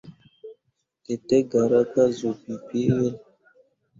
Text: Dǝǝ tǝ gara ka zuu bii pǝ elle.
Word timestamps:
Dǝǝ 1.05 1.15
tǝ 1.27 1.37
gara 1.51 1.81
ka 1.91 2.03
zuu 2.17 2.35
bii 2.41 2.59
pǝ 2.65 2.75
elle. 2.87 3.09